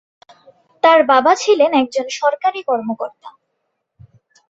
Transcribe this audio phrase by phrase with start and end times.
[0.83, 3.29] তার বাবা ছিলেন একজন সরকারী কর্মকর্তা।